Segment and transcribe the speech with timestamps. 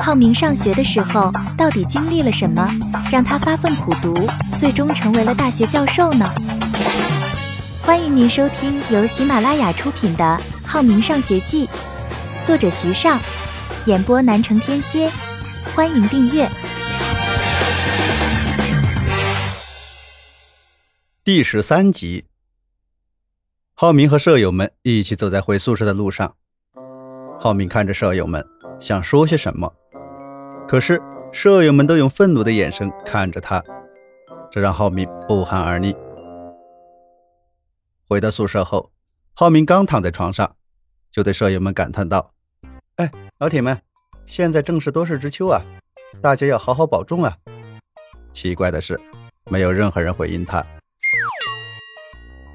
[0.00, 2.70] 浩明上学的时候到底经历了什么，
[3.10, 4.14] 让他发奋苦读，
[4.58, 6.26] 最终成为了大学教授呢？
[7.82, 10.24] 欢迎您收听由喜马拉雅出品的
[10.66, 11.66] 《浩明上学记》，
[12.44, 13.18] 作者徐尚，
[13.86, 15.10] 演播南城天蝎。
[15.74, 16.48] 欢迎订阅。
[21.24, 22.24] 第十三集，
[23.74, 26.34] 浩明和舍友们一起走在回宿舍的路上。
[27.38, 28.44] 浩明看着舍友们，
[28.80, 29.72] 想说些什么，
[30.68, 31.00] 可是
[31.32, 33.64] 舍友们都用愤怒的眼神看着他，
[34.50, 35.96] 这让浩明不寒而栗。
[38.06, 38.92] 回到宿舍后，
[39.32, 40.56] 浩明刚躺在床上，
[41.10, 42.34] 就对舍友们感叹道
[42.96, 43.80] ：“哎，老铁们，
[44.26, 45.62] 现在正是多事之秋啊，
[46.20, 47.34] 大家要好好保重啊！”
[48.30, 49.00] 奇怪的是，
[49.50, 50.62] 没有任何人回应他。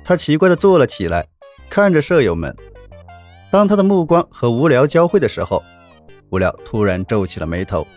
[0.03, 1.27] 他奇怪的坐了起来，
[1.67, 2.55] 看着舍友们。
[3.51, 5.63] 当他的目光和无聊交汇的时候，
[6.29, 7.87] 无聊突然皱起了眉头，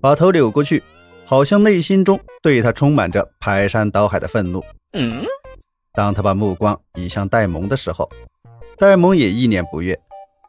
[0.00, 0.82] 把头扭过去，
[1.24, 4.64] 好像内心中对他充满着排山倒海的愤怒。
[4.92, 5.24] 嗯。
[5.92, 8.08] 当他把目光移向戴蒙的时候，
[8.76, 9.98] 戴蒙也一脸不悦，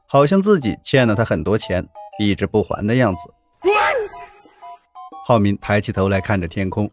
[0.06, 1.88] 好像自己欠了他很多钱，
[2.20, 3.34] 一直不还的样子。
[5.26, 6.92] 浩明抬起头来看着天空，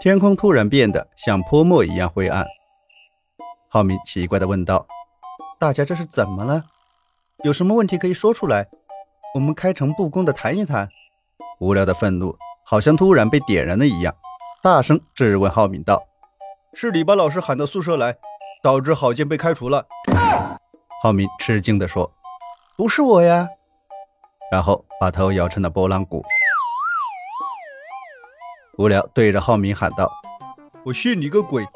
[0.00, 2.46] 天空突然变得像泼墨一样灰暗。
[3.68, 4.86] 浩明奇怪地问道
[5.58, 6.64] ：“大家这是怎么了？
[7.42, 8.68] 有什么问题可以说出来，
[9.34, 10.88] 我们开诚布公地谈一谈。”
[11.60, 14.14] 无聊的愤怒好像突然被点燃了一样，
[14.62, 16.02] 大声质问浩明道
[16.74, 18.16] ：“是你把老师喊到宿舍来，
[18.62, 19.86] 导致郝建被开除了？”
[21.02, 22.12] 浩明吃惊地说
[22.76, 23.48] ：“不是我呀。”
[24.50, 26.24] 然后把头摇成了拨浪鼓。
[28.78, 30.10] 无聊对着浩明喊道
[30.84, 31.66] ：“我信你个鬼！”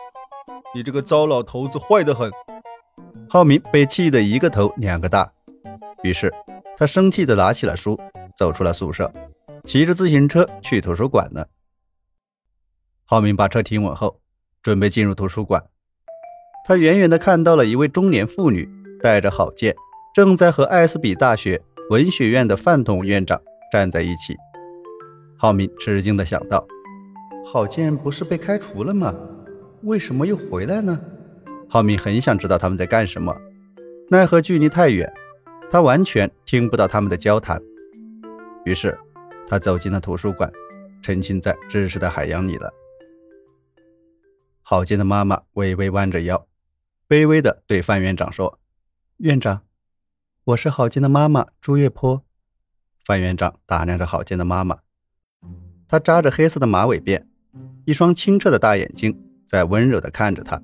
[0.75, 2.31] 你这个糟老头子坏得很！
[3.31, 5.31] 浩明被气得一个头两个大，
[6.03, 6.33] 于是
[6.77, 7.99] 他生气地拿起了书，
[8.37, 9.11] 走出了宿舍，
[9.69, 11.47] 骑着自行车去图书馆了。
[13.05, 14.23] 浩明把车停稳后，
[14.63, 15.63] 准备进入图书馆。
[16.67, 18.67] 他远远地看到了一位中年妇女
[19.03, 19.77] 带着郝建，
[20.15, 23.39] 正在和艾斯比大学文学院的范统院长
[23.71, 24.35] 站在一起。
[25.37, 26.67] 浩明吃惊地想到：
[27.45, 29.15] 郝建不是被开除了吗？
[29.83, 30.99] 为什么又回来呢？
[31.69, 33.37] 浩明很想知道他们在干什么，
[34.09, 35.13] 奈何距离太远，
[35.71, 37.61] 他完全听不到他们的交谈。
[38.65, 38.99] 于是，
[39.49, 40.53] 他走进了图书馆，
[41.01, 42.71] 沉浸在知识的海洋里了。
[44.61, 46.47] 郝建的妈妈微微弯着腰，
[47.09, 48.59] 卑微的对范院长说
[49.17, 49.63] ：“院长，
[50.45, 52.23] 我是郝建的妈妈朱月坡。
[53.03, 54.81] ”范院长打量着郝建的妈妈，
[55.89, 57.25] 她扎着黑色的马尾辫，
[57.87, 59.25] 一双清澈的大眼睛。
[59.47, 60.63] 在温柔的看着他，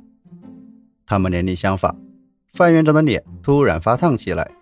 [1.06, 1.99] 他们年龄相仿，
[2.53, 4.53] 范院长的脸突然发烫起来。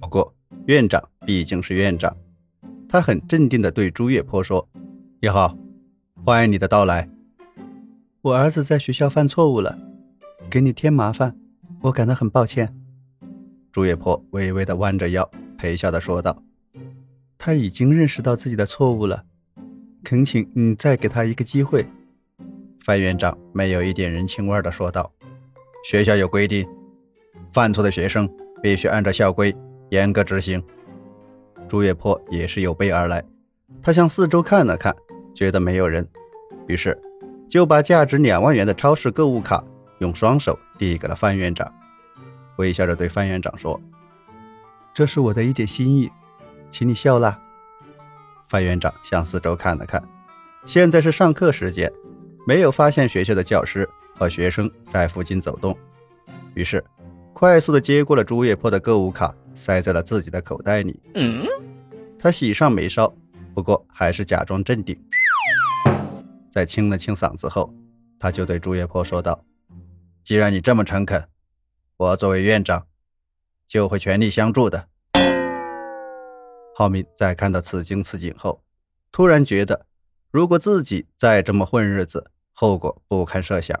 [0.00, 0.34] 不过
[0.64, 2.16] 院长毕竟是院长，
[2.88, 4.66] 他很镇定地对朱月坡说
[5.20, 5.54] ：“你好，
[6.24, 7.06] 欢迎你的到来。
[8.22, 9.78] 我儿子在学校犯错误了，
[10.48, 11.36] 给你添麻烦，
[11.82, 12.74] 我感到很抱歉。”
[13.70, 16.42] 朱月坡微微地弯着腰，陪笑地说道
[17.36, 19.22] ：“他已经认识到自己的错误了，
[20.02, 21.84] 恳请你再给他一个机会。”
[22.80, 25.12] 范院长没有一点人情味的说道
[25.84, 26.66] ：“学校有规定，
[27.52, 28.26] 犯错的学生
[28.62, 29.54] 必须按照校规
[29.90, 30.62] 严格执行。”
[31.68, 33.22] 朱月坡也是有备而来，
[33.82, 34.94] 他向四周看了看，
[35.34, 36.08] 觉得没有人，
[36.66, 36.98] 于是
[37.48, 39.62] 就把价值两万元的超市购物卡
[39.98, 41.70] 用双手递给了范院长，
[42.56, 43.78] 微笑着对范院长说
[44.94, 46.10] ：“这是我的一点心意，
[46.70, 47.38] 请你笑纳。”
[48.48, 50.02] 范院长向四周看了看，
[50.64, 51.92] 现在是上课时间。
[52.46, 55.76] 没有发现学校的教师和学生在附近走动，
[56.54, 56.82] 于是
[57.34, 61.02] 快速的接过了朱月坡的购物卡，塞在了自己的口袋里。
[61.14, 61.44] 嗯，
[62.16, 63.12] 他喜上眉梢，
[63.52, 64.96] 不过还是假装镇定。
[66.48, 67.74] 在清了清嗓子后，
[68.18, 69.44] 他就对朱月坡说道
[70.22, 71.28] ：“既然你这么诚恳，
[71.96, 72.86] 我作为院长
[73.66, 74.88] 就会全力相助的。”
[76.74, 78.62] 浩明在看到此情此景后，
[79.10, 79.86] 突然觉得，
[80.30, 83.78] 如果自己再这么混日子，后果不堪设想。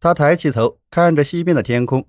[0.00, 2.08] 他抬起头看着西边的天空，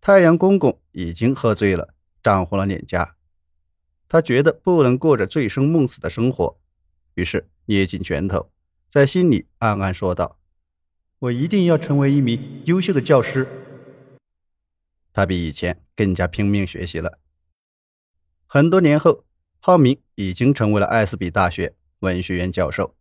[0.00, 3.16] 太阳公公已经喝醉了，涨红了脸颊。
[4.08, 6.58] 他觉得不能过着醉生梦死的生活，
[7.14, 8.50] 于是捏紧拳头，
[8.88, 10.38] 在心里暗暗说道
[11.20, 13.46] ：“我一定要成为一名优秀的教师。”
[15.12, 17.18] 他比以前更加拼命学习了。
[18.46, 19.24] 很多年后，
[19.58, 22.96] 浩明已经成为了艾斯比大学文学院教授。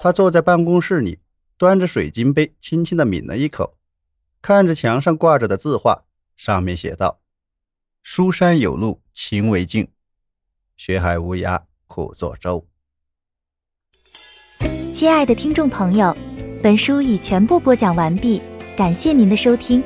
[0.00, 1.18] 他坐在办公室里，
[1.56, 3.76] 端着水晶杯，轻轻地抿了一口，
[4.40, 6.04] 看着墙上挂着的字画，
[6.40, 7.20] 上面写道
[8.02, 9.86] ：“书山有路勤为径，
[10.74, 12.66] 学海无涯苦作舟。
[14.90, 16.16] 亲爱的听众朋友，
[16.62, 18.40] 本书已全部播讲完毕，
[18.74, 19.84] 感谢您的收听。